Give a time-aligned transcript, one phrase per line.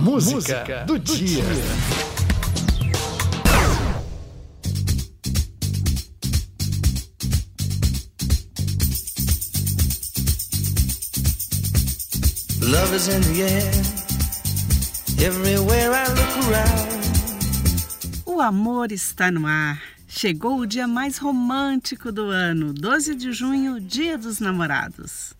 [0.00, 1.42] Música, Música do, do, dia.
[1.42, 2.00] dia.
[12.62, 13.72] Love is in the air.
[15.22, 16.90] Everywhere I look around.
[18.24, 19.82] O amor está no ar.
[20.08, 25.34] Chegou o dia mais romântico do ano, 12 de junho, Dia dos Namorados.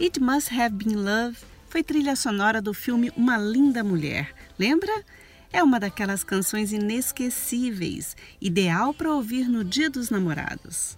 [0.00, 1.36] It Must Have Been Love
[1.68, 4.34] foi trilha sonora do filme Uma Linda Mulher.
[4.58, 4.90] Lembra?
[5.52, 10.96] É uma daquelas canções inesquecíveis, ideal para ouvir no Dia dos Namorados.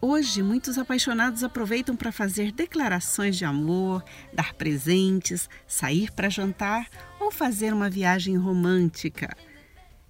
[0.00, 6.88] Hoje, muitos apaixonados aproveitam para fazer declarações de amor, dar presentes, sair para jantar
[7.20, 9.36] ou fazer uma viagem romântica.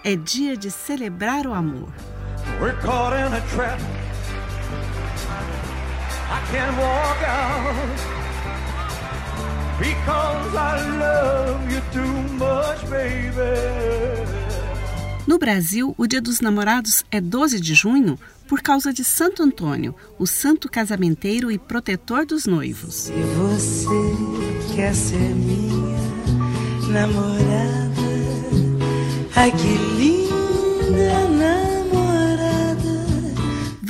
[0.04, 1.92] É dia de celebrar o amor.
[2.60, 3.80] We're caught in a trap.
[6.30, 8.20] I can't walk out.
[9.80, 13.30] Because I love you too much, baby.
[15.26, 19.94] No Brasil, o Dia dos Namorados é 12 de junho por causa de Santo Antônio,
[20.18, 22.94] o santo casamenteiro e protetor dos noivos.
[22.94, 25.98] Se você quer ser minha
[26.90, 27.90] namorada,
[29.36, 31.59] ai que linda namorada.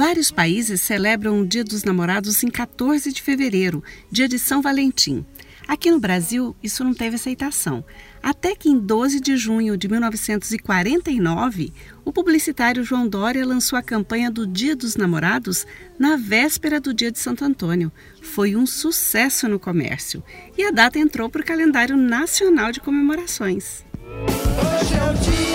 [0.01, 5.27] Vários países celebram o Dia dos Namorados em 14 de fevereiro, dia de São Valentim.
[5.69, 7.85] Aqui no Brasil, isso não teve aceitação.
[8.23, 14.31] Até que em 12 de junho de 1949, o publicitário João Dória lançou a campanha
[14.31, 15.67] do Dia dos Namorados
[15.99, 17.93] na véspera do Dia de Santo Antônio.
[18.23, 20.25] Foi um sucesso no comércio
[20.57, 23.85] e a data entrou para o calendário nacional de comemorações.
[24.03, 25.50] Hoje é o dia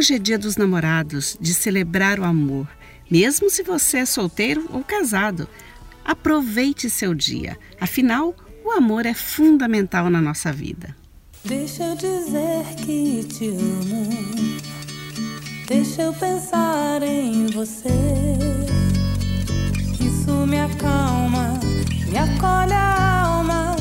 [0.00, 2.66] Hoje é dia dos namorados, de celebrar o amor,
[3.10, 5.46] mesmo se você é solteiro ou casado.
[6.02, 8.34] Aproveite seu dia, afinal,
[8.64, 10.96] o amor é fundamental na nossa vida.
[11.44, 14.08] Deixa eu dizer que te amo,
[15.68, 17.90] deixa eu pensar em você.
[20.00, 21.60] Isso me acalma,
[22.10, 23.76] me acolhe a alma,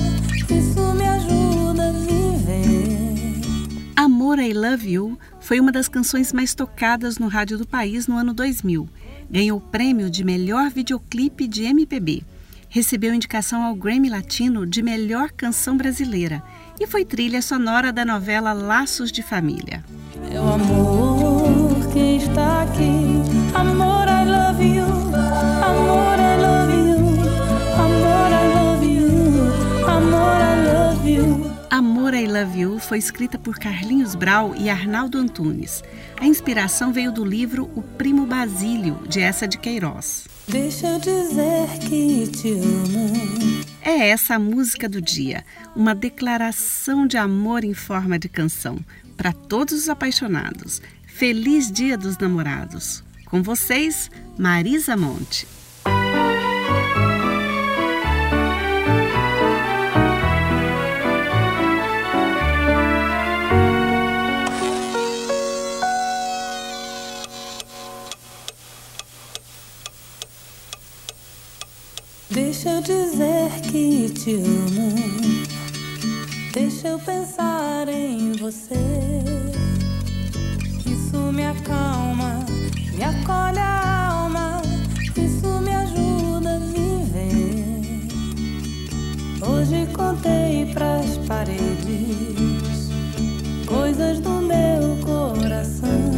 [0.49, 3.41] isso me ajuda a viver.
[3.95, 5.17] Amor, I Love You
[5.49, 8.87] foi uma das canções mais tocadas no rádio do país no ano 2000.
[9.31, 12.21] Ganhou o prêmio de melhor videoclipe de MPB.
[12.69, 16.43] Recebeu indicação ao Grammy Latino de melhor canção brasileira
[16.79, 19.83] e foi trilha sonora da novela Laços de Família.
[20.29, 23.18] Meu amor que está aqui,
[32.41, 35.83] You foi escrita por Carlinhos Brau e Arnaldo Antunes.
[36.19, 40.25] A inspiração veio do livro O Primo Basílio, de Essa de Queiroz.
[40.47, 43.63] Deixa eu dizer que te amo.
[43.81, 45.43] É essa a música do dia,
[45.75, 48.79] uma declaração de amor em forma de canção
[49.15, 50.81] para todos os apaixonados.
[51.05, 53.03] Feliz Dia dos Namorados.
[53.25, 55.58] Com vocês, Marisa Monte.
[74.23, 74.93] Te amo.
[76.51, 78.75] Deixa eu pensar em você.
[80.85, 82.45] Isso me acalma,
[82.95, 84.61] me acolhe a alma.
[85.15, 88.07] Isso me ajuda a viver.
[89.41, 92.89] Hoje contei pras paredes
[93.65, 96.09] coisas do meu coração.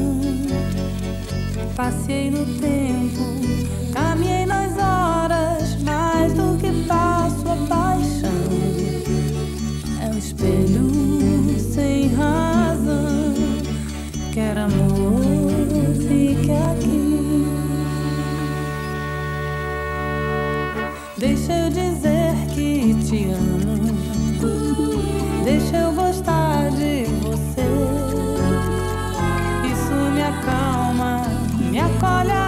[1.76, 4.71] Passei no tempo, caminhei nas
[21.22, 23.94] Deixa eu dizer que te amo.
[25.44, 27.62] Deixa eu gostar de você.
[29.72, 31.28] Isso me acalma,
[31.60, 32.41] me quer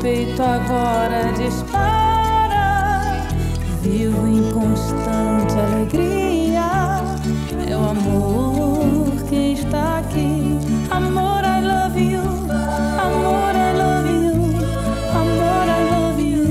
[0.00, 3.26] peito agora dispara,
[3.82, 7.02] vivo em constante alegria.
[7.66, 10.58] Meu amor que está aqui,
[10.90, 14.32] amor, I love you, amor, I love you,
[15.14, 16.44] amor, I love you,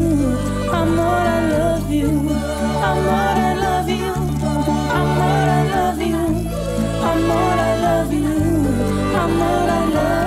[0.72, 2.12] amor, I love you,
[2.84, 4.14] amor, I love you,
[4.92, 6.22] amor, I love you,
[7.02, 8.28] amor, I love you,
[9.16, 10.27] amor, I love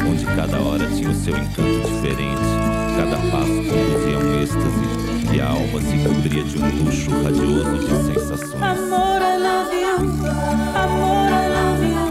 [0.25, 2.41] cada hora tinha o seu encanto diferente,
[2.97, 8.13] cada passo conduzia um êxtase e a alma se cobria de um luxo radioso de
[8.13, 8.61] sensações.
[8.61, 9.95] Amor, I love you.
[10.75, 12.10] Amor, I love you.